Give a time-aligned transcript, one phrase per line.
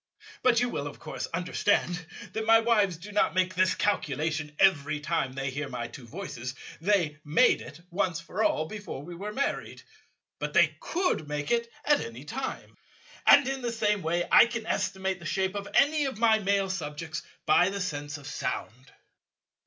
[0.41, 4.99] But you will of course understand that my wives do not make this calculation every
[4.99, 6.55] time they hear my two voices.
[6.81, 9.83] They made it, once for all, before we were married.
[10.39, 12.75] But they could make it at any time.
[13.27, 16.71] And in the same way I can estimate the shape of any of my Male
[16.71, 18.91] subjects by the sense of sound."